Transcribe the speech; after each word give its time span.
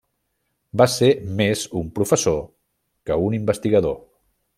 Va 0.81 0.87
ser 0.93 1.09
més 1.41 1.61
un 1.81 1.91
professor 1.99 2.39
que 3.11 3.19
un 3.27 3.37
investigador. 3.41 3.95